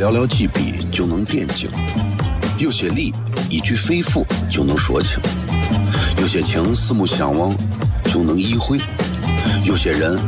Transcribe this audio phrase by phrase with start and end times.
[0.00, 1.68] 寥寥几笔就能点睛，
[2.56, 3.12] 有些理
[3.50, 5.20] 一句肺腑就能说清，
[6.16, 7.54] 有些情四目相望
[8.04, 8.80] 就能意会，
[9.62, 10.18] 有些人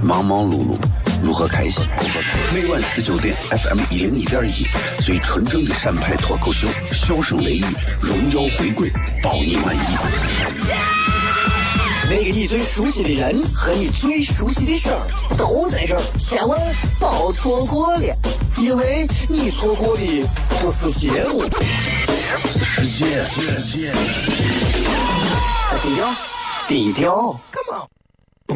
[0.00, 0.76] 忙忙碌碌
[1.20, 1.82] 如何开心？
[2.54, 4.64] 每晚十九点，FM 一零一点一，
[5.02, 7.64] 最纯正的陕派脱口秀，笑声雷雨，
[8.00, 8.88] 荣耀回归，
[9.24, 9.80] 包你满意。
[12.08, 14.88] 那个你最熟悉的人和你最熟悉的事
[15.36, 16.56] 都在这儿，千万
[17.00, 18.16] 别错过了，
[18.58, 21.46] 因为你错过的不是结果。
[26.68, 27.38] 低调，
[28.46, 28.54] 低。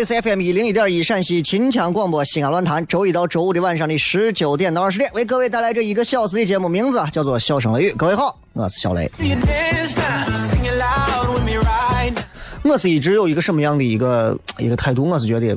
[0.00, 7.92] 里是 FM 一零一点一陕西秦腔广播西安论坛，周一到周五的晚上的十九点到二十点，为各位带来这一个小时的节目，名字啊叫做《笑声雷雨》。
[7.96, 9.10] 各位好，我是小雷。
[12.62, 15.06] 我是一直有一个什么样的一个一个态度？
[15.06, 15.54] 我是觉得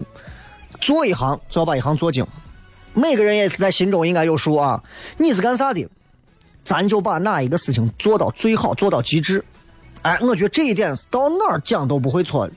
[0.82, 2.28] 做一行就要把一行做精，
[2.94, 4.84] 每个人也是在心中应该有数啊。
[5.16, 5.88] 你是干啥的？
[6.66, 9.42] 咱就把哪一个事情做到最好，做到极致。
[10.02, 12.54] 哎，我觉得这一点是到哪儿讲都不会错的。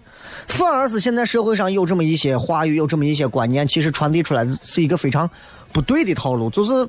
[0.48, 5.28] 反而是现在社会上有这么一些话语，有这么一些观念，其实传递出来是一个非常
[5.72, 6.88] 不对的套路，就是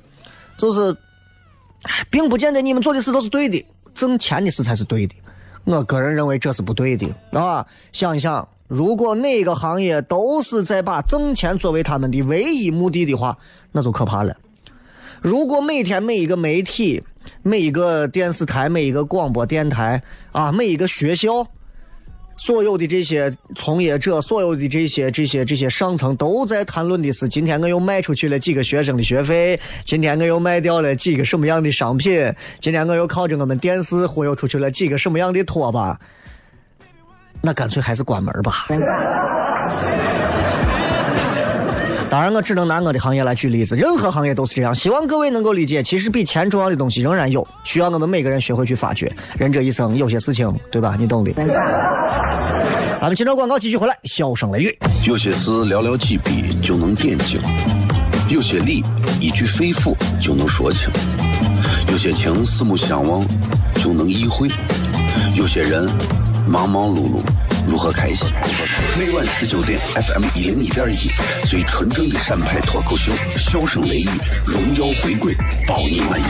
[0.58, 0.96] 就是，
[2.10, 5.16] 并不见得你们做的事都是对的，挣钱的事才是对的。
[5.66, 7.66] 我个人认为这是不对的啊！
[7.92, 13.38] 想一想，如果哪个行业都是在把挣钱作为他们的唯一目的的话，
[13.74, 14.36] 那就可怕了。
[15.22, 17.04] 如果每天每一个媒体、
[17.44, 20.02] 每一个电视台、每一个广播电台
[20.32, 21.46] 啊、每一个学校，
[22.38, 36.00] 所有的这些从业者，所有的这些这些这些上层都在谈论的是：今天我又卖出去了几个学生的学费，今天我又卖掉了几个什么样的商品，今天我又靠着我们电视忽悠出去了几个什么样的拖把。
[37.42, 38.67] 那干脆还是关门吧。
[42.10, 44.73] 当然，我只能拿我的行业来举例子，任何行业都是这样。
[44.73, 49.12] 希望各位能够理解，其实比钱重要的东西仍然有，需要我们每个人学会去发掘。
[49.38, 50.96] 人这一生有些事情，对吧？
[50.98, 51.34] 你懂的。
[53.00, 54.80] 咱们接着广告继续回来，笑声雷雨。
[55.06, 57.40] 有些事寥寥几笔就能点睛，
[58.30, 58.84] 有些理
[59.20, 60.90] 一句肺腑就能说清，
[61.92, 63.23] 有些情四目相望
[63.76, 64.50] 就能意会，
[65.36, 65.88] 有些人
[66.48, 67.22] 忙忙碌碌
[67.67, 68.26] 如何开心？
[68.98, 71.11] 每晚十九点，FM 一零一点一，
[71.48, 74.10] 最纯正的陕派脱口秀，笑声雷雨，
[74.45, 75.36] 荣耀回归，
[75.67, 76.23] 包你满意。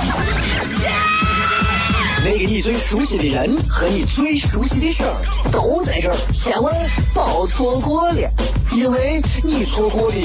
[2.26, 5.14] 那个你最熟悉的人和你最熟悉的事儿
[5.52, 6.74] 都在这儿，千万
[7.14, 8.30] 别错过了，
[8.74, 10.18] 因为你错过的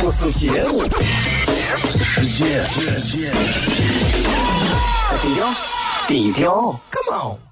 [0.00, 0.84] 不是节目，
[1.76, 2.62] 世界。
[5.20, 5.54] 低调，
[6.06, 7.51] 低调，Come on。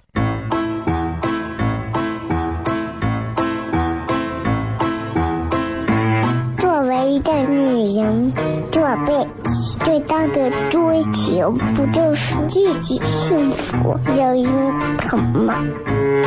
[7.04, 8.32] 一个女人，
[8.70, 15.54] 这辈子最大的追求不就是自己幸福、有人疼吗？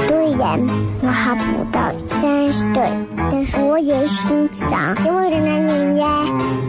[0.07, 0.59] 虽然
[1.01, 2.89] 我还不到三十岁，
[3.31, 6.07] 但是我也心脏因为人男人呀。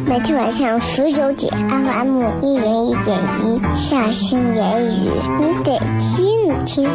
[0.07, 5.11] 每天晚上十九点，FM 一零一点一，下心言语，
[5.41, 6.89] 你得听听，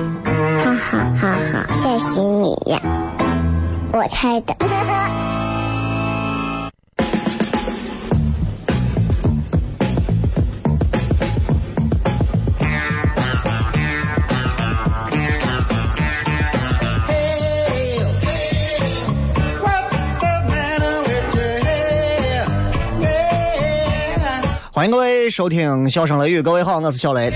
[0.57, 2.79] 哈哈哈哈，吓死你呀！
[3.91, 5.38] 我猜的。
[24.79, 27.33] 欢迎各位收听笑声雷雨，各位好，我是小雷。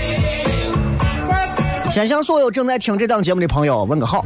[1.90, 4.24] 先向所有正在听这档节目的朋友问个好。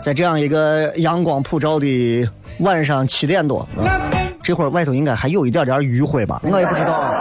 [0.00, 2.28] 在这样一个阳光普照的
[2.60, 3.68] 晚上七点多，
[4.44, 6.40] 这会儿外头应该还有一点点余晖吧？
[6.44, 7.12] 我也不知道。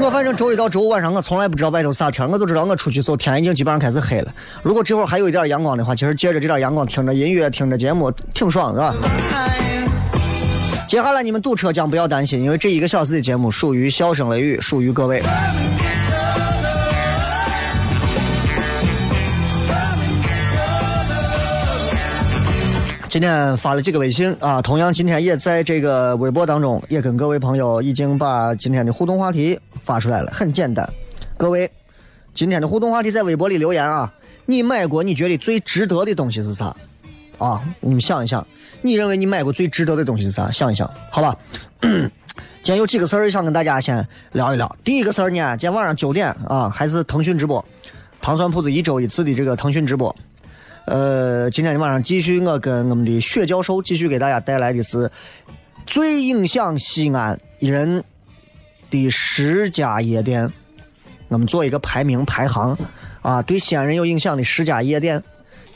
[0.00, 4.32] 我反正周一到周五晚上，我从来不知道外头啥天，我就知道我出去时候天已经基本上开始黑了。
[4.62, 8.96] 如果这会儿还有一点阳光的话，其实借着这点阳光，听着音乐，听着节目，挺爽的。
[10.92, 15.22] 接下来你们堵车将不要担心，因为这一个小时的节目属于笑声雷雨，属于各位。
[23.08, 30.86] 今天发了几个微信啊，同样今天也在这个微博当中，也跟各位朋友已经把今天的互动话题发出来了，很简单。
[31.38, 31.70] 各位，
[32.34, 34.12] 今天的互动话题在微博里留言啊！
[34.44, 36.76] 你买过你觉得最值得的东西是啥？
[37.38, 38.46] 啊，你们想一想，
[38.80, 40.50] 你认为你买过最值得的东西是啥？
[40.50, 41.36] 想一想，好吧。
[42.64, 44.76] 今天有几个事儿想跟大家先聊一聊。
[44.84, 47.64] 第一个事儿呢，今天晚上九点啊，还是腾讯直播，
[48.20, 50.14] 糖酸铺子一周一次的这个腾讯直播。
[50.84, 55.10] 呃，今天晚上继续，我跟我们的薛教授继续给大家带来的是
[55.86, 58.04] 最影响西安人
[58.90, 60.52] 的十家夜店。
[61.28, 62.78] 我们做一个排名排行
[63.22, 65.20] 啊，对西安人有影响的十家夜店。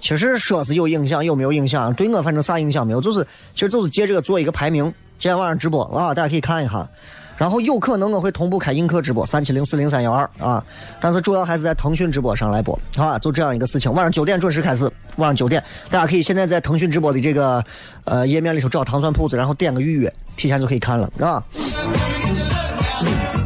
[0.07, 1.93] 其实说是有影响，有没有影响？
[1.95, 4.85] 对我反正啥影响没有，就是其实就是借这个做一个排名。
[5.19, 6.89] 今天晚上直播啊，大家可以看一下。
[7.37, 10.65] 然后有可能我会同步开映客直播三七零四零三幺二啊，
[11.01, 13.19] 但是主要还是在腾讯直播上来播，好吧？
[13.19, 13.93] 就这样一个事情。
[13.93, 14.85] 晚上九点准时开始，
[15.17, 15.61] 晚上九点，
[15.91, 17.61] 大家可以现在在腾讯直播的这个
[18.05, 21.43] 呃页面里头找糖蒜铺子，然后点个预约，提前就可以看了，啊。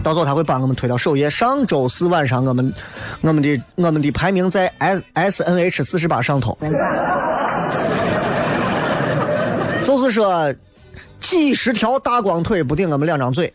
[0.02, 1.30] 到时候他会把我们推到首页。
[1.30, 2.72] 上周四晚上，我们
[3.20, 6.56] 我们的我们的排名在 S S N H 四十八上头，
[9.84, 10.52] 就是说。
[11.20, 13.52] 几十条大光腿不顶我们两张嘴。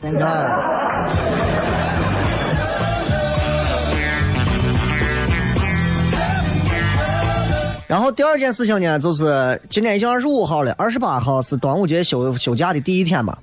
[7.88, 13.36] 然后第二件事情呢，就是今天已经二十五号了，二十八号是端午节休休假的第一天嘛。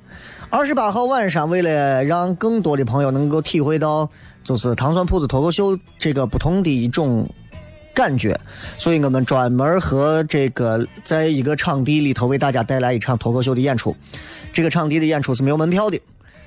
[0.52, 4.06] 二十八号晚上，为了让更多的朋友能够体会到，
[4.44, 7.26] 就是糖蒜铺子脱口秀这个不同的一种。
[7.94, 8.40] 感觉，
[8.78, 13.94] 所以我们专门和这个在一个场地里头为大家带来一场脱口秀的演出。
[14.50, 16.00] 这个场地的演出是没有门票的，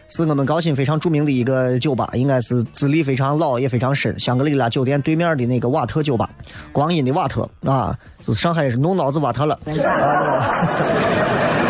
[0.07, 6.27] 是我们高新非常著名的一个酒吧，应该是资历非常老也非常深，香格里拉酒店对面的那个瓦特酒吧，
[6.71, 9.59] 光阴的瓦特啊，就是上海是弄脑子瓦特了。
[9.67, 9.73] 就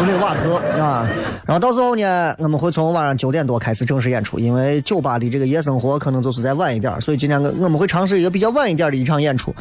[0.05, 1.09] 那个瓦特啊，
[1.45, 9.53] 然后到时候呢，我们会从晚上九点多开始正式演出，因为酒吧的这个夜生活可能就是再晚一点，所以今天我我们会尝试一个比较晚一点的一场演出。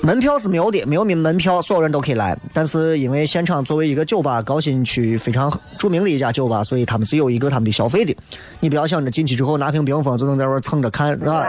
[0.00, 2.36] 门票是没有的，没有门门票，所有人都可以来。
[2.52, 8.16] 但是因为现场作为一个酒吧，高新区非常著名的一家酒吧，所以他们是有一个他们的消费的。
[8.60, 11.44] 你不要想着进去之后拿瓶冰峰就能在这蹭着看，是吧？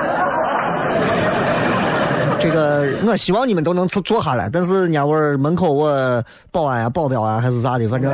[2.40, 8.12] 这个我希望你们都能坐坐下来，但是人家我门口我保安啊、保镖啊还是啥的，反正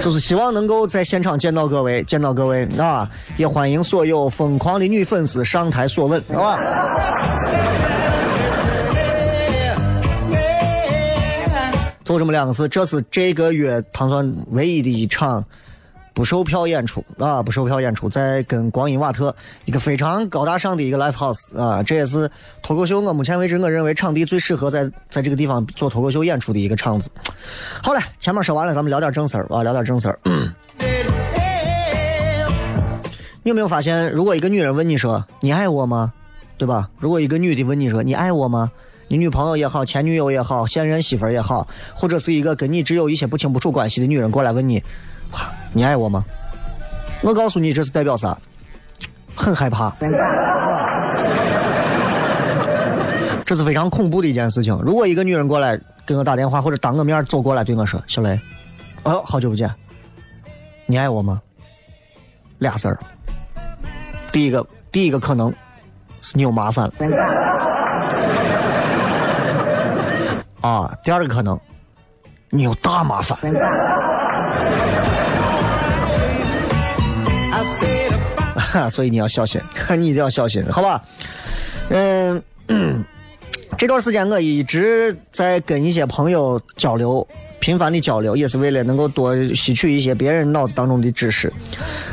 [0.00, 3.06] 就是希望能够在现场见到各位，见到各位啊！
[3.36, 6.58] 也欢迎所有疯狂的女粉丝上台索吻，好吧？
[12.02, 15.44] 就这么两个字，这是这个月唐算唯一的一场。
[16.12, 19.34] 不售票演出啊，不售票演出，在跟光阴瓦特
[19.64, 22.30] 一个非常高大上的一个 live house 啊，这也是
[22.62, 23.00] 脱口秀。
[23.00, 27.10] 我目前为止，我认为场地最适合在在这个地方做脱口秀演出的一个场子。
[27.82, 30.18] 好了，前面说完了，咱们聊点正事儿啊，聊点正事儿。
[33.42, 36.12] 你有没有发现，如果一个女人问你说“你爱我吗”，
[36.58, 36.90] 对吧？
[36.98, 38.70] 如果一个女的问你说“你爱我吗”，
[39.08, 44.82] 你女朋友也好，前女友也好，现任媳妇儿也好，或者是一个跟你只有一些不清不楚关系的女人过来问你。
[45.72, 46.24] 你爱我吗？
[47.22, 48.36] 我告诉你，这是代表啥？
[49.36, 49.92] 很害怕。
[53.44, 54.78] 这是非常恐怖的一件事情。
[54.84, 58.40] 如果一个女人过来给我打电话，或者当我面走过来对我说：“小雷，
[59.02, 59.68] 哦，好久不见，
[60.86, 61.40] 你爱我吗？”
[62.58, 62.98] 俩事儿。
[64.30, 65.52] 第一个，第一个可能
[66.22, 66.92] 是你有麻烦了。
[70.60, 71.58] 啊，第二个可能
[72.50, 73.36] 你有大麻烦。
[78.90, 79.60] 所以你要小心，
[79.98, 81.02] 你一定要小心，好吧？
[81.88, 82.42] 嗯，
[83.76, 87.26] 这段时间我一直在跟一些朋友交流，
[87.58, 91.52] 频繁的交流，也是为了能够多吸取一些别人脑子当中的知识。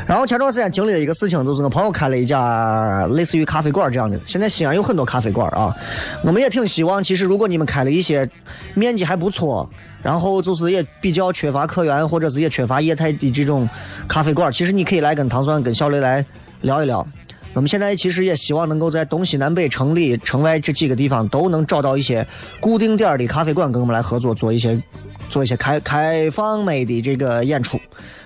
[0.07, 4.17] 然后前段时间经历了一个事情，就是我朋友开了一家类似于咖啡馆这样的。
[4.25, 5.75] 现在西安有很多咖啡馆啊，
[6.23, 8.27] 我们也挺希望，其实如果你们开了一些
[8.73, 9.69] 面积还不错。
[10.03, 13.67] 然后就是也比较缺乏客源，或者是也缺乏业态的这种
[14.07, 14.49] 咖啡馆。
[14.49, 16.23] 其实你可以来跟唐酸、跟小雷来
[16.61, 17.05] 聊一聊。
[17.53, 22.25] 我们现在其实也希望能够在东西南北城里、城外这几个地方都能找到一些
[22.59, 24.79] 固定点的咖啡馆，跟我们来合作，做一些
[25.29, 27.79] 做一些开开放美的这个演出，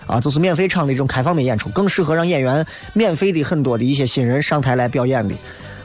[0.06, 5.34] 啊，就是免费场的这种开放美演出，更适合让演员免费的很多的一些新人上台来表演的。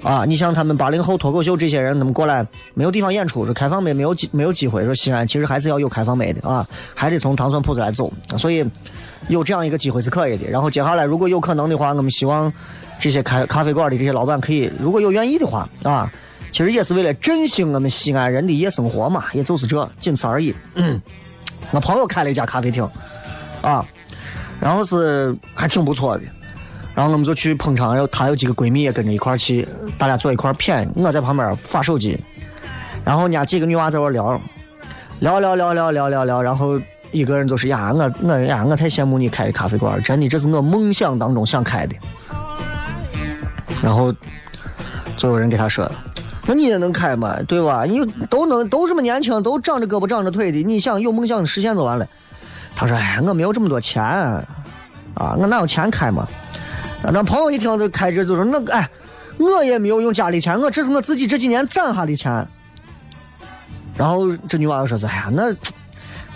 [0.03, 4.85] 啊，你像他们八零后脱口秀这些人，他们过来没有地方演出，说开放美没有机没有机会。
[4.85, 8.13] 说西安其实还是要有开放美的啊，还得从糖蒜铺子来走。
[8.37, 8.65] 所以
[9.29, 10.49] 有这样一个机会是可以的。
[10.49, 12.53] 然后接下来如果有可能的话，我们希望
[12.99, 16.11] 这些开咖啡馆的这些老板可以，如果有愿意的话啊，
[16.53, 20.55] 其实也是为了振兴我们西安人的夜生活嘛，也就是这仅此而已。
[20.75, 21.01] 嗯，
[21.71, 22.89] 我朋友开了一家咖啡厅，
[23.63, 23.85] 啊，
[24.61, 26.25] 然后是还挺不错的。
[26.95, 29.69] 然后我们就去捧场，然后她有几个闺蜜也跟着一块儿去，
[29.99, 32.19] 大家坐一块儿谝，我在旁边发手机，
[33.05, 34.41] 然后人家几个女娃在那聊，
[35.21, 36.81] 聊聊聊聊聊聊聊，然后
[37.13, 41.97] 一个人就是呀，我我呀，我太羡慕你开的咖啡馆，真的，这是我梦想当中想开的。
[43.83, 44.13] 然后
[45.17, 45.91] 就有人给他说，
[46.47, 47.85] 那你也能开嘛，对吧？
[47.85, 52.07] 你都能都这么年轻，都长着胳膊长着腿的，你想有梦想实现就完了。
[52.75, 56.27] 他说，哎，我没有这么多钱啊，我哪有钱开嘛？
[57.03, 58.89] 那朋友一听就开这就说那哎，
[59.39, 62.47] 我也没有用家里钱，我这是我自己这几年攒下的钱。
[63.97, 65.55] 然后这女娃又说是哎呀，那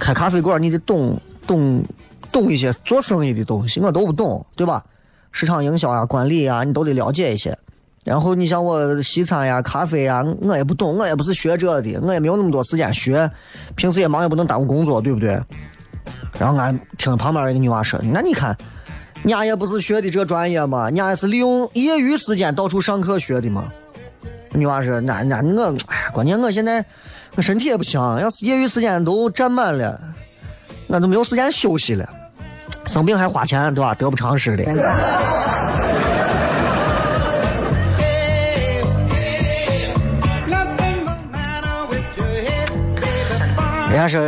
[0.00, 1.16] 开咖啡馆你得懂
[1.47, 1.85] 懂
[2.33, 4.85] 懂一些做生意的东西，我都不懂，对吧？
[5.30, 7.57] 市场营销啊、管理啊，你都得了解一些。
[8.04, 13.30] 然后你像我西餐呀、咖啡呀，我也不懂，我也不是学这的，我也没有那么多时间学，
[13.76, 15.38] 平时也忙，也不能耽误工作，对不对？
[16.38, 18.57] 然后俺听旁边一个女娃说：“那你看。”
[19.25, 23.71] 伢也不是学的这专业嘛，人家是利用业余时间到处上课学的嘛。
[24.52, 26.83] 女娃说：“那那我，哎呀，关键我现在
[27.37, 30.01] 我身体也不行，要是业余时间都占满了，
[30.87, 32.09] 那都没有时间休息了。
[32.87, 33.95] 生病还花钱，对吧？
[33.95, 34.65] 得不偿失的。”
[43.91, 44.21] 人家说：“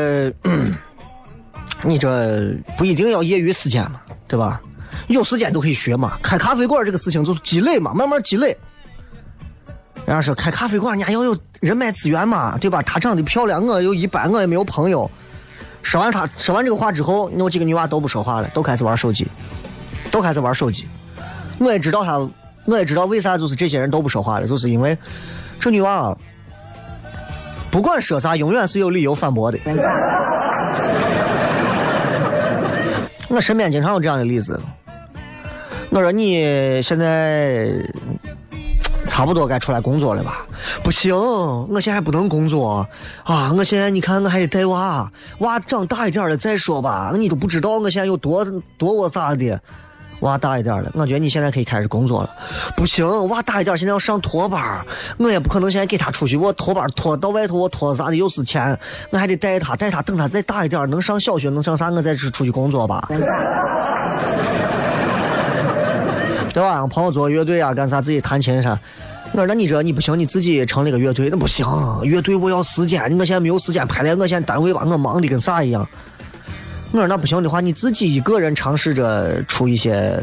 [1.82, 4.60] 你这不一定要业余时间嘛，对吧？”
[5.08, 8.56] 有时间都可以学嘛，开咖啡馆这个事情就是积累嘛，慢慢积累。
[10.12, 12.82] 人家说开咖啡馆，人家要有人脉资源嘛，对吧？
[12.82, 15.10] 她长得漂亮，我又一般，我也没有朋友。
[15.82, 19.26] 说完他说完这个话之后，有几个女娃都不说话了，都开始玩手机，
[20.10, 20.86] 都开始玩手机。
[21.58, 22.18] 我也知道他，
[22.66, 24.98] 我也知道为啥就是这些人都不说话了，就是因为
[25.58, 26.14] 这女娃，
[27.70, 29.58] 不管说啥，永远是有理由反驳的。
[33.28, 34.60] 我身边经常有这样的例子。
[35.88, 37.70] 我说你现在
[39.12, 40.46] 差不多该出来工作了吧？
[40.82, 42.88] 不行，我现在不能工作
[43.24, 43.52] 啊！
[43.52, 45.06] 我现在你看我还得带娃，
[45.40, 47.12] 娃长大一点了再说吧。
[47.14, 48.42] 你都不知道我现在有多
[48.78, 49.60] 多我啥的，
[50.20, 52.30] 娃大一点了，我觉得你现在可以开始工作了。
[52.74, 54.82] 不行，娃大一点，现在要上托班，
[55.18, 58.78] 我也不可能现在给他出去，我托班托到外头，我托啥的又是钱，
[59.10, 63.06] 我还得带他，带他等他再大一点，能上小学能上啥，我再出出去工作吧。
[66.52, 66.82] 对吧？
[66.82, 68.78] 我朋友做乐队啊，干啥自己弹琴啥？
[69.32, 71.66] 我说那你这你不行，你自己成立个乐队那不行。
[72.04, 74.18] 乐队我要时间，我现在没有时间排练。
[74.18, 75.88] 我现在单位吧，我忙的跟啥一样。
[76.90, 80.22] 我说那不行的话，你自己一个人尝试着出一些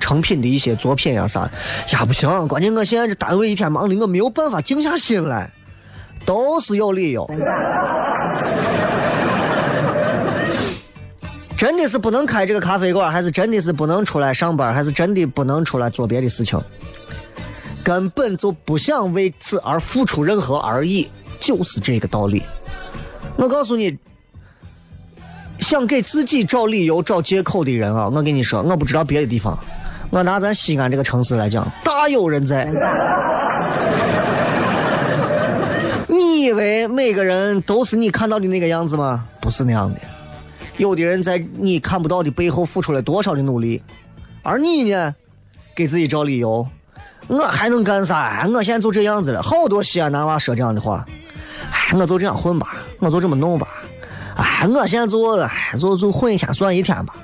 [0.00, 1.50] 成品的一些作品呀啥？
[1.92, 5.52] 呀不行，关键我现在这单位一天忙的，我没有办法静下心来，
[6.24, 7.30] 都是有理由。
[11.56, 16.60] 真的是不能开这个咖啡馆，还是真的是不能出来上班，还是真的不能出来做别的事情？
[17.82, 21.08] 根本就不想为此而付出任何而已，
[21.40, 22.42] 就是这个道理。
[23.36, 23.96] 我告诉你，
[25.60, 29.58] 想给自己找理由、找借口的人啊，我跟你说，我不知道别的地方，
[30.10, 32.66] 我拿咱西安这个城市来讲，大有人在。
[36.06, 39.24] 你以为每个人都是你看到的那个样子吗？
[39.40, 40.00] 不是那样的。
[40.76, 43.82] 有的人在你看不到的背后付出了多少的努力，
[44.42, 45.14] 而你呢，
[45.74, 46.66] 给自己找理由，
[47.28, 48.46] 我还能干啥？
[48.52, 49.42] 我现在就这样子了。
[49.42, 51.06] 好多西安男娃说这样的话，
[51.70, 53.68] 哎，我就这样混吧，我就这么弄吧，
[54.36, 57.14] 哎，我现在就哎就就混一天算一天吧。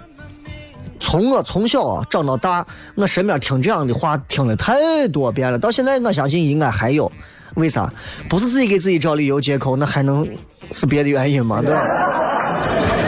[0.99, 7.11] 从我从小长到大，我身边听这样的话听了太多遍了，到现在我相信应该还有。
[7.57, 7.93] 为啥？
[8.31, 10.27] 不是自己给自己找理由借口，那还能
[10.71, 11.61] 是别的原因吗？
[11.61, 13.02] 对吧？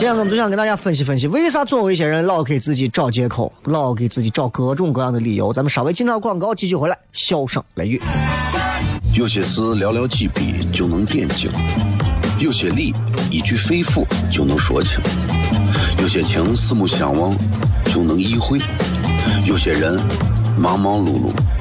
[0.00, 5.52] 今天我们就想跟大家分析分析，为啥总有一些人老给自己找借口，老给自己找各种各样的理由。
[5.52, 8.00] 咱们稍微进条广告，继续回来，笑声雷雨。
[9.12, 11.50] 有些事寥寥几笔就能点睛，
[12.38, 12.94] 有些理
[13.30, 14.02] 一句肺腑
[14.32, 15.02] 就能说清，
[15.98, 17.36] 有些情四目相望
[17.84, 18.58] 就能意会，
[19.44, 20.00] 有些人
[20.56, 21.30] 忙忙碌碌。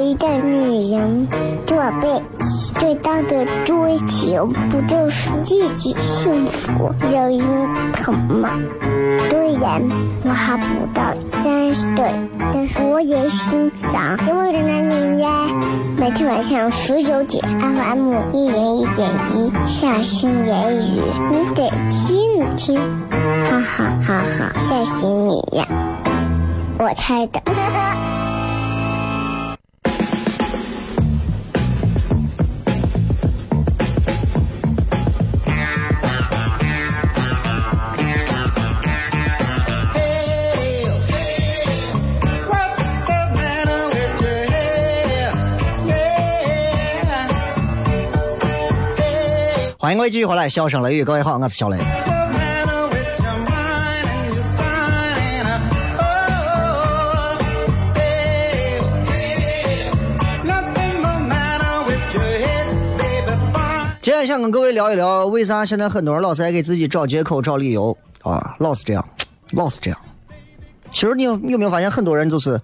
[0.00, 1.26] 一个女人，
[1.66, 2.22] 做背
[2.78, 8.50] 最大的追求不就是自己幸福有人疼吗？
[9.30, 9.82] 虽然
[10.24, 12.04] 我还不到三十岁，
[12.52, 15.28] 但是我也心脏因为人的爷爷
[15.96, 22.80] 每天晚上十九点，FM 一零一点一，下心言语，你得听听，
[23.44, 25.66] 哈哈哈哈，吓死你呀！
[26.78, 27.40] 我猜的。
[49.84, 51.76] 欢迎各位继续回来，笑声雷雨，各位好，我是小雷。
[64.00, 68.56] 今天想跟各位聊一聊，为啥现在很多人老是爱给自己找借口、找理由啊？
[68.60, 69.06] 老是这样，
[69.50, 70.00] 老是这样。
[70.90, 72.58] 其实你有你有没有发现，很多人就是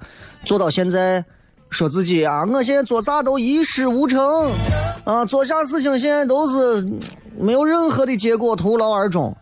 [0.46, 1.22] 做到现在，
[1.70, 4.52] 说自己啊，我现在做啥都一事无成
[5.04, 6.86] 啊，做啥事情现在都是
[7.38, 9.34] 没有任何的结果，徒劳而终。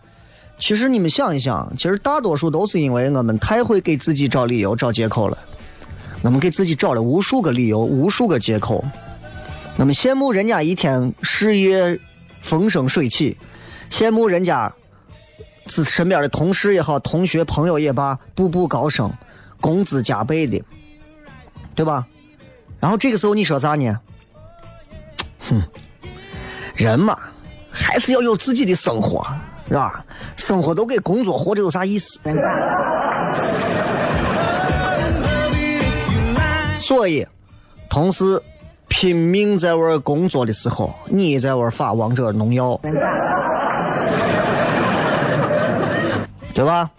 [0.59, 5.39] 其实你们想一想，其实大多数都是因为我们太会给自己找理由、找借口了。
[6.23, 8.85] 我们给自己找了无数个理由、无数个借口。
[9.77, 11.99] 我们羡慕人家一天事业
[12.43, 13.37] 风生水起，
[13.89, 14.73] 羡慕人家
[15.69, 19.13] 是身边的同事也好、同学朋友也罢，步步高升，
[19.61, 20.61] 工资加倍的，
[21.77, 22.05] 对吧？
[22.81, 23.99] 然后这个时候你说啥呢？
[25.51, 25.63] 哼，
[26.75, 27.19] 人嘛，
[27.71, 29.27] 还是要有自己的生活，
[29.69, 30.05] 是吧？
[30.37, 32.21] 生活都给工作活着有啥意思？
[36.77, 37.27] 所以，
[37.91, 38.41] 同事
[38.87, 42.81] 拼命在玩工作的时候，你在玩发王者荣耀，
[46.55, 46.91] 对吧？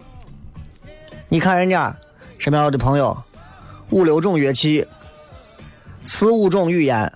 [1.28, 1.94] 你看人家
[2.38, 3.16] 身边的朋友，
[3.90, 4.86] 五六种乐器，
[6.04, 7.12] 四五种语言，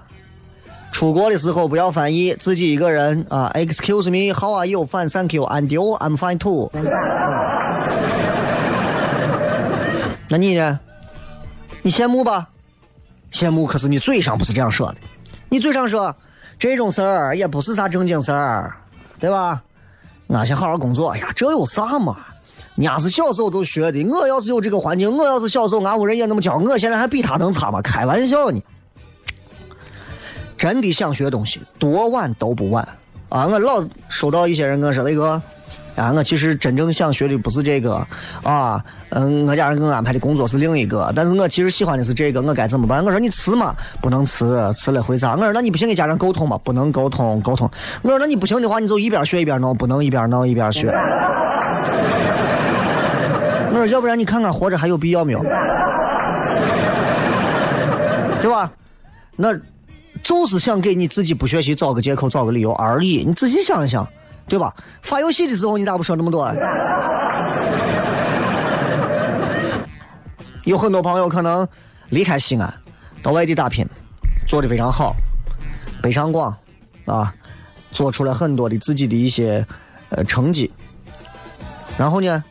[0.92, 5.44] 出国的时候不要翻译，自己一个人啊，Excuse me，How are you？Fine, thank you.
[5.44, 5.96] And you?
[5.98, 6.70] I'm fine too.
[10.28, 10.78] 那你呢？
[11.82, 12.48] 你羡慕吧？
[13.32, 14.96] 羡慕，可是你嘴上不是这样说的，
[15.48, 16.14] 你嘴上说
[16.58, 18.74] 这种事儿也不是啥正经事儿，
[19.18, 19.62] 对吧？
[20.28, 21.10] 我先好好工作。
[21.10, 22.16] 哎呀，这有啥嘛？
[22.76, 27.82] 人家是小时候都学的，我要是有这个环境，我要是小时候俺屋人也那么教，我现在还比他能差吗？
[27.82, 28.60] 开玩笑呢！
[30.64, 32.82] 真的想学东西，多晚都不晚
[33.28, 33.46] 啊！
[33.46, 35.42] 我老收到一些人跟我说雷哥。
[35.94, 37.96] 啊，我其实真正想学的不是这个，
[38.42, 43.04] 啊，嗯，我家人给我安排的工作是另一个，但是我其实喜欢的是这个，我该怎么办？
[43.04, 45.32] 我说你辞嘛，不能辞，辞了会咋？
[45.32, 47.70] 我说那你不行，跟家长沟通嘛，不能沟通，沟通。
[48.00, 50.88] 我说那你不行的话，你就一边学一边弄，不能一边弄一边学。
[53.68, 55.42] 我说要不然你看看活着还有必要没有？
[58.40, 58.72] 对吧？
[59.36, 59.48] 那
[60.24, 63.22] 就是想给你自己不学习找个借口，找个理由而已。
[63.24, 64.04] 你仔细想一想。
[64.46, 64.74] 对吧？
[65.00, 66.46] 发游戏的时候你咋不说那么多？
[70.64, 71.66] 有很多朋友可能
[72.10, 72.74] 离开西安，
[73.22, 73.86] 到外地打拼，
[74.46, 75.16] 做的非常好，
[76.02, 76.54] 北上广
[77.06, 77.34] 啊，
[77.90, 79.66] 做出了很多的自己的一些
[80.10, 80.70] 呃成绩。
[81.96, 82.44] 然后呢，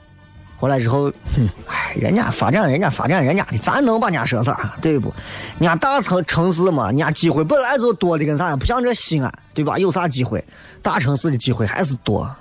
[0.64, 4.74] 回来之后，哼，哎，人家发展，人家发展，人家的，咱能把人家说啥？
[4.82, 5.14] 对不？
[5.60, 9.78] 人家大城城市嘛，人家机会本来就多的跟啥，不像这西安，对吧？
[9.78, 10.42] 有啥机会？
[10.82, 12.34] 大城市的机会还是多。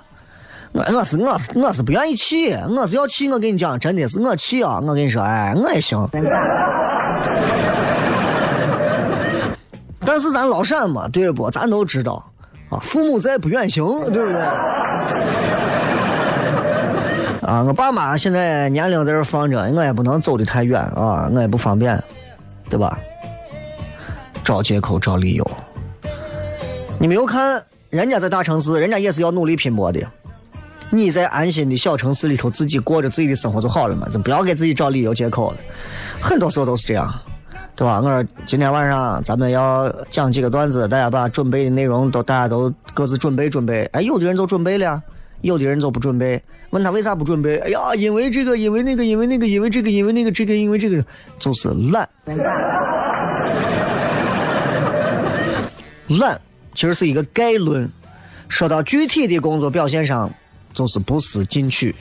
[0.71, 3.29] 我我是我是我是不愿意去，我是要去。
[3.29, 4.79] 我跟你讲，真的是我去啊！
[4.79, 6.07] 我跟你说，哎，我也行。
[10.05, 11.51] 但是咱老陕嘛，对不？
[11.51, 12.23] 咱都知道
[12.69, 14.41] 啊，父母在不远行，对不对？
[17.45, 22.01] 啊，我爸妈现在年龄在这放着，我也不能走的太远啊，我也不方便，
[22.69, 22.97] 对吧？
[24.43, 25.51] 找借口找理由，
[26.99, 30.01] 你没有看人家在大城市，人家也是要努力拼搏的。
[30.89, 35.57] 你在安心的小城市里头自己过着自己的生活就好了嘛，就不要给自己找理由借口了。
[36.21, 37.13] 很多时候都是这样，
[37.75, 37.99] 对吧？
[37.99, 43.83] 我说今天晚上咱们要讲几个段子，大家把准备的内容都大家都各自准备准备。
[43.93, 45.01] 哎，有的人就准备了，
[45.41, 46.41] 有的人就不准备。
[46.73, 47.57] 问他为啥不准备？
[47.59, 51.05] 哎呀，因为这个，因为那个，因为那个，因为这个，因为那个，这个，因为这个，
[51.39, 52.09] 就是懒。
[56.07, 56.41] 懒
[56.75, 57.89] 其实是一个概论，
[58.49, 60.29] 说到具体的工作表现上。
[60.73, 61.93] 就是不思进取，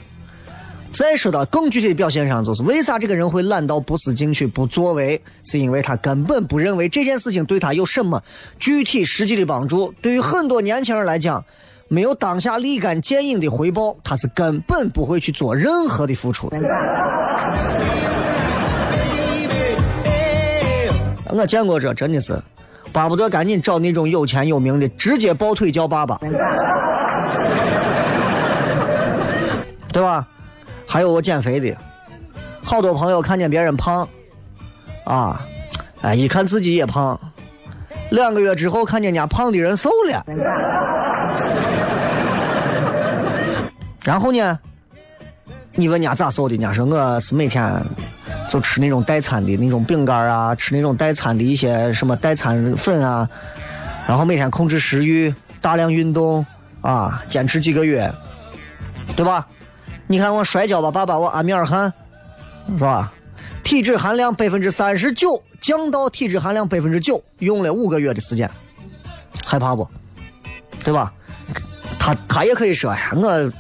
[0.91, 8.23] 再说到更具体的表现上，就是为啥这个人会懒到不思进取、不作为，是因为他根本不认为这件事情对他有什么
[8.59, 9.93] 具体实际的帮助。
[10.01, 11.45] 对于很多年轻人来讲，
[11.93, 16.57] 没有当下立竿见影的回报，他是根本不会去做任何的付出的。
[21.29, 22.35] 我见过这，真的是
[22.95, 26.19] 巴不得赶紧找那种有钱有名的，直接抱腿叫爸爸，
[29.93, 30.27] 对吧？
[30.89, 31.77] 还有我减肥的，
[32.65, 34.09] 好多朋友看见别人胖，
[35.05, 35.47] 啊，
[36.01, 37.21] 哎，一看自己也胖，
[38.13, 40.23] 两个月之后看见人家胖的人瘦了，
[44.05, 44.59] 然后呢，
[45.75, 47.83] 你问人家咋瘦的，人家说我是每天
[48.51, 53.27] 就吃那种代餐的那种饼干啊，吃那种代餐的一些什么代餐粉啊，
[54.07, 56.45] 然后每天控制食欲，大量运动
[56.83, 58.13] 啊，坚持几个月，
[59.17, 59.47] 对吧？
[60.07, 61.91] 你看我摔跤吧，爸爸，我阿米尔汗，
[62.77, 63.11] 是吧？
[63.65, 68.51] 体脂含量百分之三十九，降到体脂含量百分之九，用了五个月的时间，
[69.45, 69.89] 害怕不？
[70.85, 71.11] 对吧？
[71.99, 73.53] 他他也可以说呀，我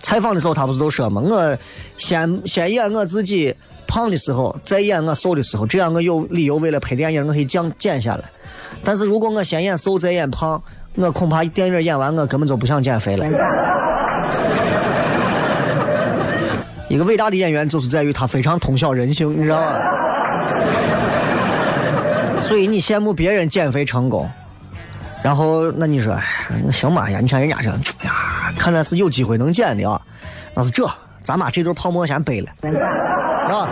[0.00, 1.20] 采访的时候他不是都说吗？
[1.20, 1.58] 我
[1.98, 3.52] 先先演我自己
[3.88, 8.22] 胖的时候，再演我瘦的时候，这样我有理由为了拍电影我可以降减下来。
[8.84, 10.62] 但是如果我先演瘦再演胖，
[10.94, 13.26] 我恐怕电影演完我根本就不想减肥了。
[16.88, 19.72] 一个伟大的演员就是在于他非常通晓人性，你知道吗？
[22.46, 24.30] 所以你羡慕别人减肥成功，
[25.22, 26.16] 然后那你说，
[26.64, 27.18] 那行吧呀？
[27.20, 30.00] 你看人家这，哎呀，看来是有机会能减的啊。
[30.54, 30.88] 那是这，
[31.22, 32.50] 咱把这堆泡沫先背了，
[33.50, 33.68] 啊，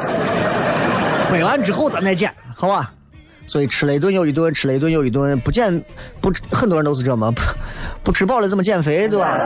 [1.30, 2.90] 背完之后咱再减，好吧？
[3.44, 5.84] 所以吃了一顿又一顿，吃了一顿又一顿，不减
[6.20, 7.42] 不，很多人都是这么不
[8.02, 9.38] 不吃饱了怎么减肥，对吧？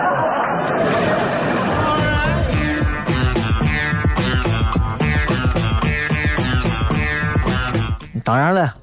[8.24, 8.74] 当然了，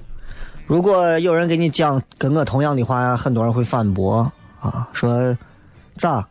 [0.65, 5.37] 如果有人给你讲跟我同样的话，很多人会反驳啊，说
[5.97, 6.25] 咋？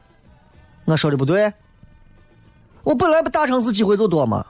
[0.84, 1.52] 我说的不对？
[2.82, 4.44] 我本来不大城市机会就多嘛，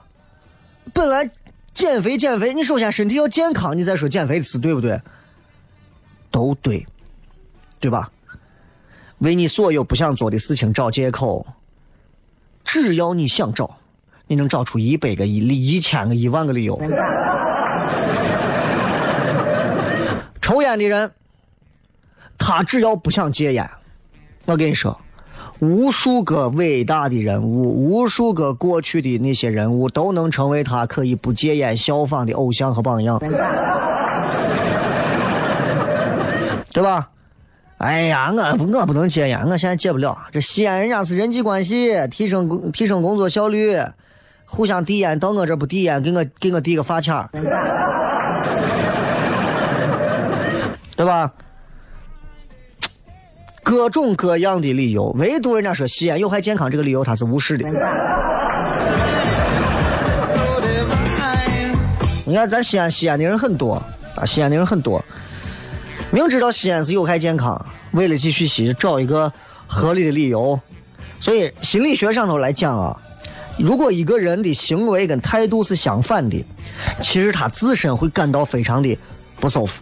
[0.93, 1.29] 本来
[1.73, 4.99] 减肥减肥，你首先身体要健康，你再说减肥的事，对不对？
[6.31, 6.85] 都对，
[7.79, 8.09] 对吧？
[9.19, 11.45] 为你所有不想做的事情找借口，
[12.63, 13.77] 只要你想找，
[14.25, 16.75] 你能找出一百个、一、一千个、一万个理由。
[20.43, 21.09] 抽烟的人，
[22.37, 23.69] 他只要不想戒烟，
[24.43, 24.99] 我跟你说，
[25.59, 33.17] 无数个伟大的人物，无数个过去的那些人物，都能成为他可以不戒烟效仿的偶像和榜样，
[36.73, 37.09] 对吧？
[37.77, 40.17] 哎呀，我不我不能戒烟，我现在戒不了。
[40.33, 43.77] 这吸烟人家是人际关系，提升工提升工作效率，
[44.43, 47.29] 互相递烟，到我这不递烟，给我给我递个发卡。
[50.95, 51.31] 对吧？
[53.63, 57.65] 各种各样的理由，唯独人家说吸烟有害健康这个理由，他是无视的。
[62.25, 63.81] 你看，咱西安吸烟的人很多
[64.15, 65.03] 啊，吸烟的人很多，
[66.11, 69.31] 明知道吸烟是有害健康，为了继续吸，找一个
[69.65, 70.59] 合理的理由。
[71.19, 73.01] 所以心理学上头来讲啊，
[73.57, 76.45] 如果一个人的行为跟态度是相反的，
[77.01, 78.97] 其实他自身会感到非常的
[79.39, 79.81] 不舒服。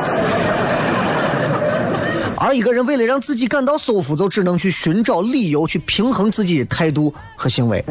[2.36, 7.84] 而一个人为了让自己感到舒服，就只能去寻找理由去平衡自己的态度和行为，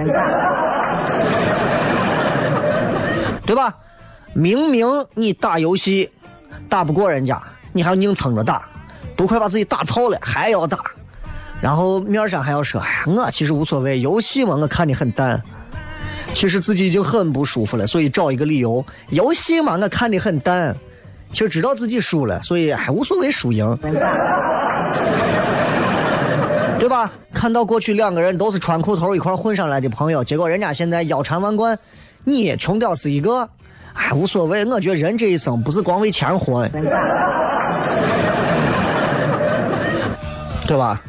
[3.45, 3.73] 对吧？
[4.33, 6.09] 明明你打游戏
[6.67, 7.41] 打不过人家，
[7.73, 8.67] 你还要硬撑着打，
[9.15, 10.77] 都快把自己打操了还要打，
[11.59, 15.41] 然后面上还要说：“哎呀，我其实无所谓，游戏嘛，我看的很淡。”
[16.33, 20.75] 其实自己已经很不舒服了，所以找一个理由，游戏嘛，我看的很淡。
[21.31, 23.77] 其实知道自己输了，所以还无所谓输赢，
[26.79, 27.11] 对吧？
[27.33, 31.77] 看到过去两个人都是穿裤头一块混上来的朋友，结果人家现在腰缠万贯，
[32.25, 33.47] 你穷屌丝一个，
[33.93, 34.65] 哎，无所谓。
[34.65, 36.67] 我觉得人这一生不是光为钱活，
[40.67, 41.01] 对吧？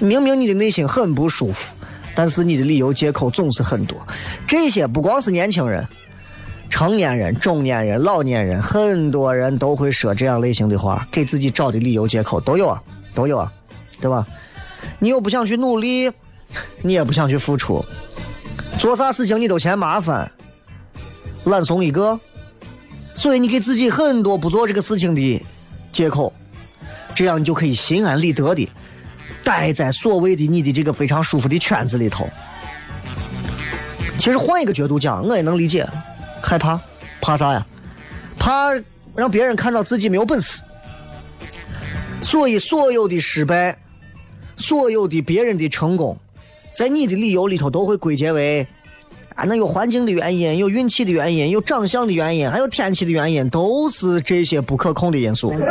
[0.00, 1.72] 明明你的内心很不舒服，
[2.14, 3.96] 但是你的理由借口总是很多。
[4.46, 5.86] 这些不光是年轻人。
[6.70, 12.82] 成年人、中年人、老年人，很多人都会说这样类型的话，给自己找的理由、借口都有啊，
[13.14, 13.52] 都有啊，
[14.00, 14.26] 对吧？
[14.98, 16.10] 你又不想去努力，
[16.82, 17.84] 你也不想去付出，
[18.78, 20.30] 做啥事情你都嫌麻烦，
[21.44, 22.18] 懒怂一个，
[23.14, 25.42] 所以你给自己很多不做这个事情的
[25.90, 26.32] 借口，
[27.14, 28.68] 这样你就可以心安理得的
[29.42, 32.28] 待在所谓的你的这个非常舒服的圈子里头。
[34.18, 35.88] 其实换一个角度讲，我也能理解，
[36.42, 36.80] 害怕，
[37.20, 37.66] 怕啥呀？
[38.38, 38.70] 怕
[39.14, 40.62] 让别人看到自己没有本事。
[42.20, 43.76] 所以，所有的失败，
[44.56, 46.16] 所有的别人的成功，
[46.74, 48.66] 在你的理由里头都会归结为
[49.34, 55.50] 啊，那有环境的原因，有运气的原因，有长相的原因，还有天气的原因，都是这些不可控的因素，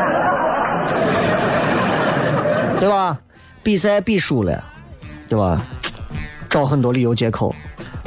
[2.79, 3.19] 对吧？
[3.61, 4.63] 比赛比输了，
[5.27, 5.67] 对吧？
[6.49, 7.53] 找很多理由借口。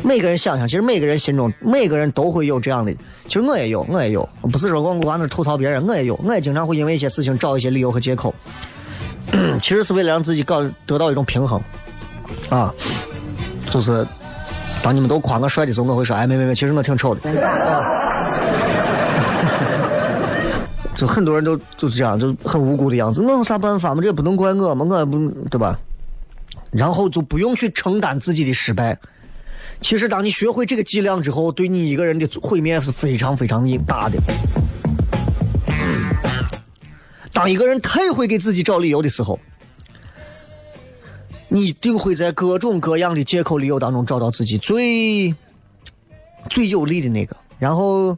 [0.02, 2.92] 每个人想想，其实每个人心中，每个人都会有这样的。
[3.26, 8.34] 其实我也有，我也有，不是说我往那吐槽别人，我也有，我也经常会因为一些事情找一些理由和借口。
[9.62, 11.60] 其实是为了让自己搞得到一种平衡，
[12.48, 12.74] 啊，
[13.66, 14.04] 就是
[14.82, 17.30] 当你们都夸我帅的时候，我会说，哎，没没没，其实我挺丑的。
[17.30, 17.84] 啊、
[20.96, 23.22] 就很多人都就是这样，就很无辜的样子。
[23.22, 24.00] 我有啥办法嘛？
[24.00, 25.78] 这也不能怪我嘛，我也不对吧？
[26.72, 28.98] 然后就不用去承担自己的失败。
[29.80, 34.18] 其实，当你学会这个伎俩之后，对你一个人的毁灭是非常非常大的。
[37.32, 39.40] 当一个人太会给自己找理由的时候，
[41.48, 45.34] 你一定会在各种各样的借口、理由当中找到自己最
[46.48, 48.16] 最有利的那个，然后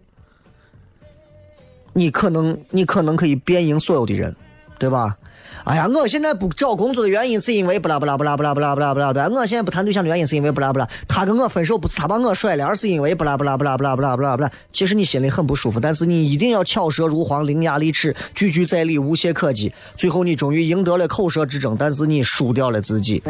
[1.93, 4.35] 你可能你可能可以辩赢所有的人，
[4.79, 5.17] 对吧？
[5.65, 9.29] 哎呀，我现在不找工作的原因是因为不啦不啦不啦不啦不啦不啦不啦不啦。
[9.33, 10.89] 我现在不谈对象的原因是因为不啦不啦。
[11.07, 14.51] 他跟我分手不是他把我甩了，而是因为不啦不啦不啦不啦不啦不啦不啦。
[14.73, 19.73] 其实你心里很不舒服，但是你一定要巧舌如簧、伶牙俐齿、句句在理、无懈可击。
[19.97, 23.23] 最后你终于赢得了口舌之争，但是你输掉了自己。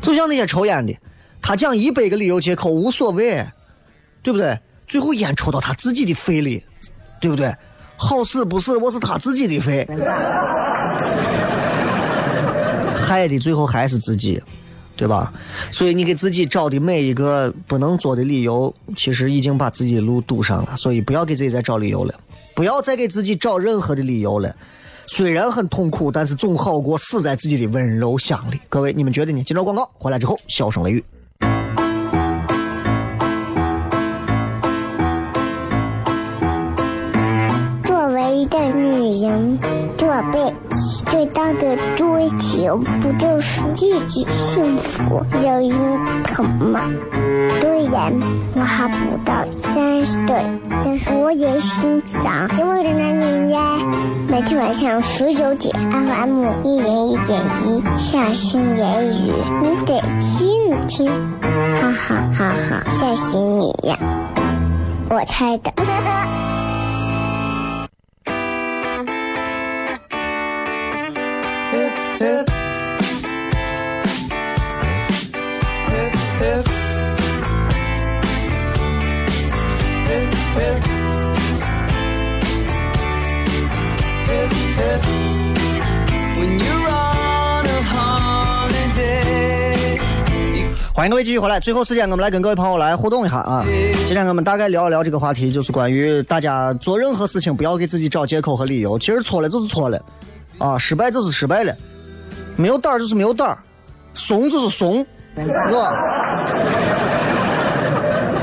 [0.00, 0.94] 就像那些抽烟的，
[1.40, 3.46] 他讲一百个理由借口无所谓，
[4.22, 4.58] 对不对？
[4.86, 6.62] 最后烟抽到他自己的肺里，
[7.20, 7.54] 对不对？
[7.96, 9.86] 好死不死，我是他自己的肺，
[12.94, 14.42] 害的最后还是自己，
[14.96, 15.32] 对吧？
[15.70, 20.76] 所以你给自己找的每一个不能做的理由，其实已经把自己的路堵上了。
[20.76, 22.14] 所以不要给自己再找理由了，
[22.54, 24.54] 不要再给自己找任何的理由了。
[25.06, 28.58] 虽然很痛苦，但是总好过死在自己的温柔乡里。
[28.68, 29.42] 各位，你们觉得呢？
[29.44, 31.04] 接着广告回来之后，笑声雷雨。
[39.34, 39.58] 人
[39.96, 46.80] 这辈子最大的追求，不就是自己幸福、有人疼吗？
[47.60, 48.12] 虽然
[48.54, 50.42] 我还不到三十岁，
[50.84, 53.60] 但是我也心脏因为的男人呀。
[54.28, 61.10] 每天晚上十九点，FM 一人一点一，下心言语，你得听听，
[61.74, 63.98] 哈哈哈哈，吓死你呀！
[65.10, 65.72] 我猜的。
[90.94, 93.62] 欢迎各位继续回来，最后时间我们来跟各位朋友来互动一下啊！
[94.06, 100.02] 今天我们大概聊一聊这个话题，就是关于大家做任何事情不要给自己找借口和理由，其实错了就是错了，
[100.56, 101.76] 啊，失败就是失败了，
[102.56, 103.58] 没有胆儿就是没有胆儿，
[104.14, 105.04] 怂就是怂，
[105.36, 105.94] 是吧？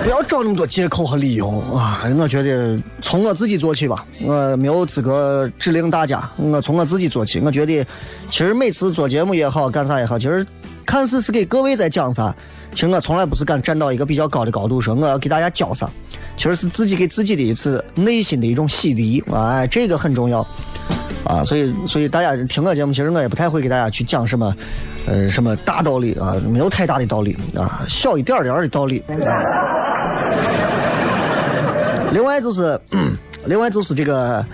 [0.04, 2.02] 不要找那么多借口和理由啊！
[2.18, 7.40] 我觉得从我自己做起吧，我没有资格指令大家，我从我自己做起。
[7.40, 7.86] 我觉得，
[8.28, 10.46] 其实每次做节目也好，干啥也好，其实
[10.88, 12.36] 看似是给各位在讲啥，
[12.74, 15.88] 其实我从来不是敢站到一个比较高的高度说我要给大家教啥，
[16.36, 20.46] 其实是自己给自己的一次内心的一种洗涤，哎，这个很重要
[21.24, 21.44] 啊！
[21.44, 24.56] 所以，所以大家听我节目，其实我也不太会给大家去讲什么。
[25.08, 26.36] 呃，什么大道理啊？
[26.48, 29.04] 没有太大的道理啊，小一点点的道理。
[32.12, 32.80] 另外就是，
[33.46, 34.46] 另外就是这个，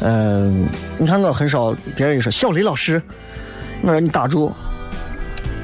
[0.00, 3.02] 嗯，你看我很少别人说小雷老师，
[3.82, 4.54] 我说你打住，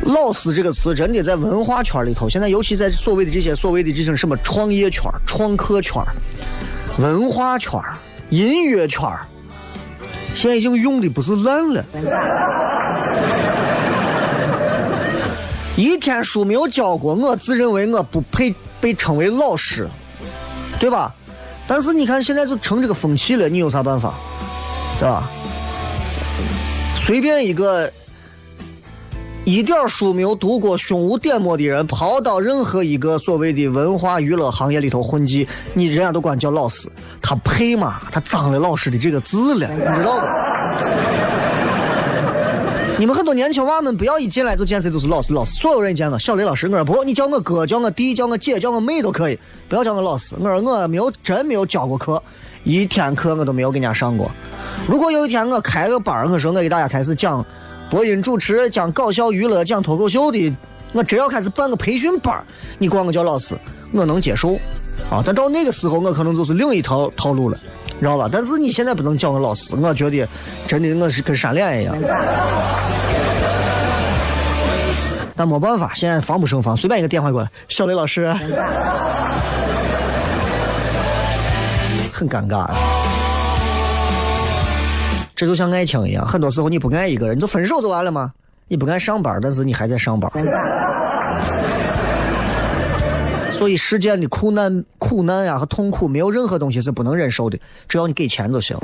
[0.03, 6.03] 老师这个词真的在文化圈里头，现在尤其在所谓的这些所谓的这种什么创业圈、创客圈、
[6.99, 7.81] 文化圈、
[8.31, 9.09] 音乐圈，
[10.35, 11.85] 现在已经用的不是烂了。
[15.77, 19.89] 一天书没有教过，我自认为我不配被称为老师，
[20.79, 21.15] 对吧？
[21.67, 24.15] 但是你看现在就成这个风气了，你有啥办法，
[25.01, 25.31] 对吧？
[26.95, 27.91] 随便一个
[29.45, 36.89] 一点书没有读过、胸无点墨的人，跑到任何一个所谓的文化娱乐行业里头混迹，你人家都管叫老师，
[37.21, 38.01] 他配吗？
[38.11, 40.27] 他脏了老师的这个字了，你知道不？
[42.99, 50.35] 你们很多年轻娃们不要一进来就见谁都是老师，老师，所有人见我小雷老师，我说不，你叫我哥，叫我弟，叫我姐，叫我妹都可以，不要叫我老师。
[50.41, 52.23] 我说我没有真没有教过课，
[52.63, 54.31] 一天课我都没有给人家上过。
[54.89, 57.45] 如果有一天我开个班我说我给大家开始讲
[57.91, 60.53] 播音主持，讲搞笑娱乐，讲脱口秀的，
[60.93, 62.45] 我真要开始办个培训班
[62.79, 63.57] 你管我叫老师，
[63.93, 64.55] 我能接受
[65.11, 65.23] 啊。
[65.25, 67.59] 但到那个时候，我可能就是另一套套路了。
[68.01, 68.29] 知道吧？
[68.31, 70.29] 但是你现在不能叫我老师，我觉得
[70.67, 71.97] 真的我是跟闪脸一样。
[75.37, 78.33] 但没办法，现在防不胜防，随便一个电话过来，小雷老师，
[82.13, 82.69] 很尴尬。
[85.45, 88.33] 这就像爱情一样，很多时候你不爱一个人，你就分手就完了吗？
[88.67, 90.31] 你不爱上班，但是你还在上班。
[93.51, 98.75] 所以世间的苦难、苦难呀和痛苦，没有任何东西是不能忍受的，只要你给钱就行。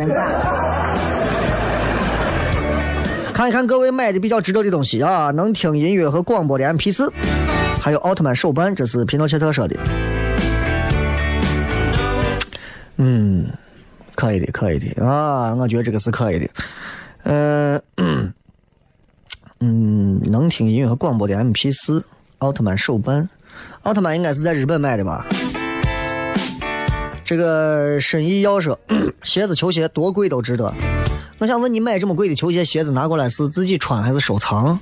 [3.32, 7.10] 看一看各位买的比较值得的东西啊，能听音乐和广播的 MP4，
[7.80, 9.74] 还有奥特曼手办，这是皮诺切特说的。
[12.98, 13.46] 嗯，
[14.14, 16.48] 可以的，可以的啊，我觉得这个是可以的。
[17.22, 17.80] 呃，
[19.60, 22.04] 嗯，能听音乐和广播的 M P 四
[22.38, 23.28] 奥特曼手办。
[23.82, 25.26] 奥特曼应该是在日本买的吧？
[27.24, 28.78] 这个申意要说，
[29.22, 30.72] 鞋子球鞋多贵都值得。
[31.38, 34.78] 我想问你，买这么贵的球鞋鞋子拿过来是自己穿还是收藏？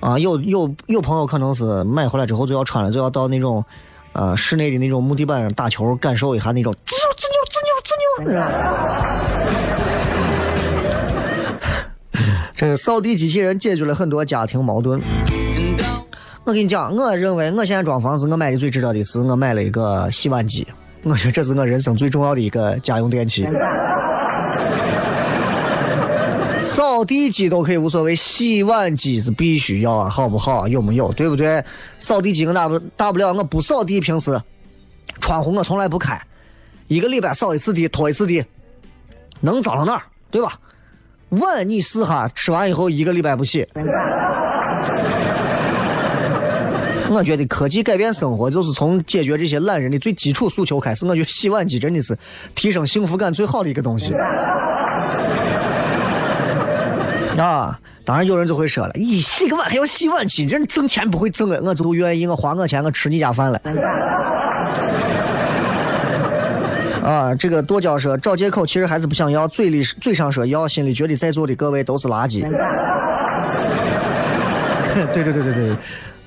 [0.00, 3.64] 啊，有有有朋友可能是买回来之后就要穿了，就要到那种
[4.12, 6.74] 呃室内的那种木地板上打球，感受一下那种
[8.18, 8.40] 滋扭滋扭
[9.34, 11.42] 滋扭滋扭。
[12.54, 15.00] 这个扫地机器人解决了很多家庭矛盾。
[16.44, 20.66] 我跟你讲，我认为我现在装房子，我买的最值得的是我买了一个洗碗机。
[21.04, 23.46] 我觉得这是我人生最重要的一个家用电器。
[26.60, 30.68] 扫地机都可以无所谓，洗碗机是必须要啊，好不好？
[30.68, 31.12] 有没有？
[31.12, 31.64] 对不对？
[31.98, 34.40] 扫地机我大不大不了，我不扫地，平时
[35.20, 36.20] 窗户我从来不开，
[36.88, 38.44] 一个礼拜扫一次地，拖一次地，
[39.40, 40.02] 能脏到哪儿？
[40.30, 40.52] 对吧？
[41.30, 43.66] 碗你试哈，吃完以后一个礼拜不洗。
[47.10, 51.04] 我觉得科技改变生活，就是从解决这些懒人的最基础诉求开始。
[51.06, 52.16] 我觉得洗碗机真的是
[52.54, 54.14] 提升幸福感最好的一个东西。
[57.36, 63.60] 啊，当然有人就会说了，你洗个碗还要洗碗机，人挣钱不会挣啊，我就愿意，我花我钱我吃你家饭了。
[67.02, 72.40] 啊，这个剁椒说找借口，其实还是不想要，嘴里嘴上说要，心里觉得在座的各位都是垃圾。
[75.12, 75.76] 对对对对对。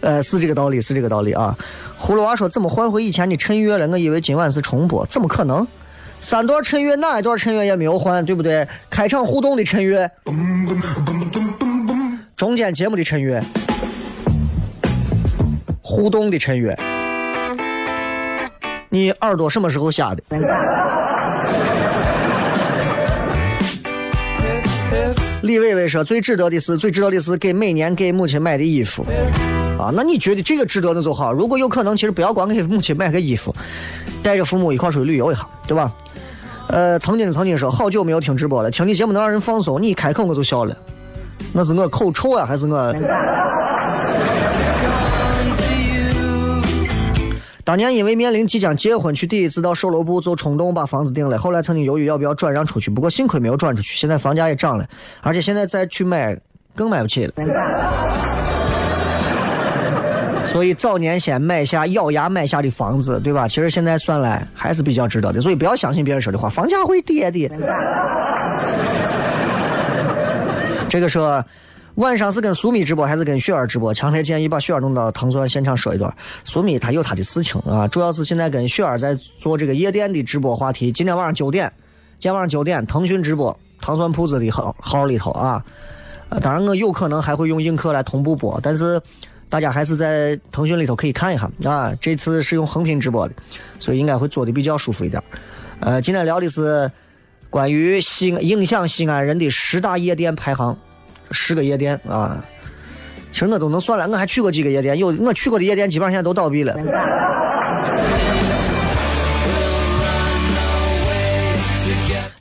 [0.02, 1.58] 呃，是这个道理，是这个道理啊！
[2.00, 3.88] 葫芦娃说怎么换回以前的衬乐了？
[3.88, 5.66] 我以为今晚是重播，怎么可能？
[6.22, 8.68] 三段衬乐哪一段衬乐也没有换，对不对？
[8.90, 10.08] 开场互动的衬乐，
[12.36, 13.42] 中间节目的衬乐，
[15.82, 16.78] 互动的衬乐，
[18.90, 20.24] 你耳朵什么时候瞎的？
[25.42, 29.06] 李伟伟说最值得的是，最值得的是给每年给母亲买的衣服。
[29.78, 31.32] 啊，那你觉得这个值得的就好。
[31.34, 33.54] 如果有可能，其实不要光给母亲买个衣服，
[34.24, 35.94] 带着父母一块出去旅游一下，对吧？
[36.68, 39.80] 呃，曾经曾经说好久没有听直播了，听你节目能让人放松。
[39.80, 40.76] 你一开口我就笑了，
[41.54, 42.96] 那是我口臭啊，还是我？
[47.66, 53.98] 当年因为面临即将结婚，去第一次到售楼部就冲动把房子定了，后来曾经犹豫要不要转让出去，不过幸亏没有转出去。
[53.98, 54.88] 现在房价也涨了，
[55.22, 56.40] 而且现在再去买
[56.76, 57.34] 更买不起了。
[60.46, 63.48] 所以早年先买下咬牙买下的房子，对吧？
[63.48, 65.42] 其实现在算来还是比较值得的。
[65.42, 67.50] 所以不要相信别人说的话，房价会跌的。
[70.88, 71.44] 这个说
[71.96, 73.94] 晚上是跟苏米直播还是跟雪儿直播？
[73.94, 76.14] 强烈建议把雪儿弄到糖蒜现场说一段。
[76.44, 80.92] 苏米他有他的事情啊，主要是现在跟雪儿在做这个夜店的直播话题。
[80.92, 81.72] 今天晚上九点，
[82.20, 85.64] 今天晚上九点，腾讯直播糖酸铺子的号号里头啊。
[86.42, 89.02] 当然我有可能还会用映客来同步播，但是。
[89.48, 93.36] 大家还是在腾讯里头可以看一下啊，这次是用横屏直播的，
[93.80, 95.22] 所以应该会做的比较舒服一点。
[95.80, 96.92] 呃，今天聊的是
[97.52, 100.76] 关于西影响西安人的十大夜店排行，
[101.32, 102.44] 十个夜店啊。
[103.32, 106.74] 其实我都能算了，我还去过几个夜店，有我去过的夜店基本上现在都倒闭了。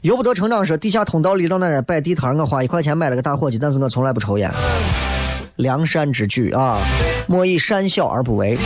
[0.02, 4.50] 由不得成长说地下通道里老奶奶摆地摊，我花一块钱买了个打火机，但是我从来不抽烟。
[5.56, 6.78] 良善之举啊，
[7.26, 8.56] 莫以善小而不为。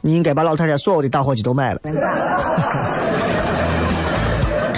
[0.00, 1.80] 你应该把老太太所有的打火机都买了。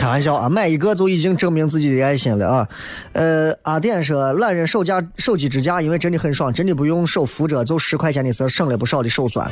[0.06, 2.68] 开玩笑啊，买一个就已经证明自己的爱心了啊。
[3.12, 9.50] 呃，阿典说，懒人手架手机支架，因为真的很爽，真的不用手扶着，就十块钱的事，省了不少的手酸，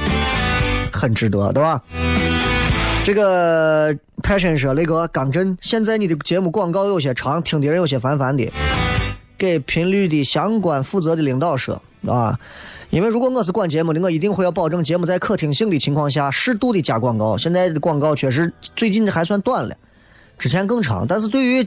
[0.93, 1.83] 很值得，对吧？
[3.03, 3.93] 这个
[4.23, 8.49] passion 说，雷哥刚真，现在你的节目广告有些长，听的人有些烦烦的。
[9.37, 12.39] 给频率的相关负责的领导说啊，
[12.91, 17.37] 因为如果我是管节目的，我一定会要保证节目在可听性的情况下，适度的加广告。
[17.37, 19.77] 现在的广告确实最近还算短了，
[20.39, 21.07] 之前更长。
[21.07, 21.67] 但是对于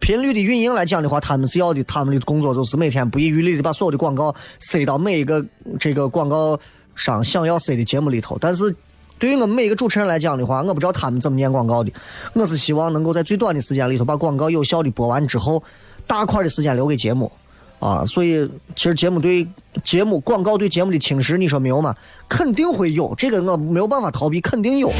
[0.00, 5.44] 频率的运营来讲的话，他们是要的，他们的工作就是每天不遗余力的把所有的广告塞到每一个
[5.78, 6.58] 这个广告
[6.94, 8.38] 商想要塞的节目里头。
[8.40, 8.74] 但是
[9.18, 11.92] 对于我们每一个主持人来讲的话，我不知道他们怎么念广告的，
[12.34, 15.62] 我是希望能够在最短的时间里头把广告有效的播完之后。
[16.04, 17.30] 大块的时间留给节目，
[17.78, 18.44] 啊，所以
[18.74, 19.46] 其实节目对
[19.84, 21.94] 节目广告对节目的侵蚀，你说没有吗？
[22.28, 24.90] 肯定会有，这个我没有办法逃避，肯定有。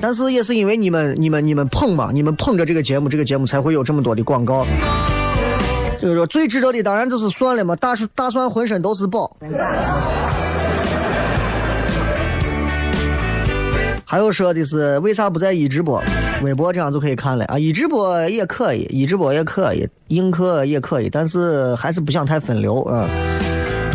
[0.00, 4.64] 但是也是因为你们、你们、你们捧嘛，你们捧着这个节目，这个节目才会有这么多的广告。
[6.00, 9.36] 就是说，最值得的当然就是蒜了嘛，大蒜大蒜浑身都是宝。
[14.04, 16.02] 还有说的是为啥不在一直播、
[16.42, 17.58] 微博这样就可以看了啊？
[17.58, 23.06] 一直播也可以，一直播也可以，映客也可以，但是还是不想太分流啊。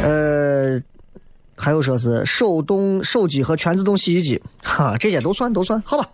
[0.03, 0.32] 呃，
[1.63, 6.05] 还有说是手动手机和全自动洗衣机，哈，这些都算都算，好吧。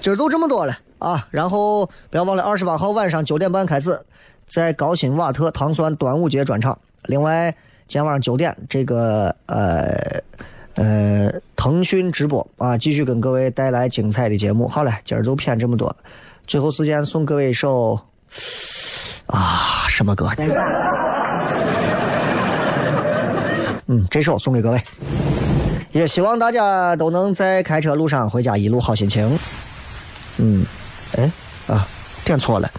[0.00, 4.00] 今儿就这么多了啊，然后不要忘了二十八号晚上九点半开始，
[4.48, 6.78] 在高新瓦特糖酸端午节专场。
[7.04, 7.50] 另外，
[7.86, 10.22] 今天晚上九点这个呃。
[10.76, 14.66] 呃，腾讯直播啊，继续跟各位带来精彩的节目。
[14.66, 15.94] 好了，今儿就骗这么多，
[16.48, 17.96] 最后时间送各位一首
[19.26, 20.28] 啊，什么歌？
[23.86, 24.82] 嗯，这首送给各位，
[25.92, 29.38] 也希望大家都能在开车路上回家一路好心情。
[30.38, 30.64] 嗯，
[31.16, 31.30] 哎，
[31.66, 31.86] 啊，
[32.24, 32.70] 点错了。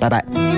[0.00, 0.49] 拜拜。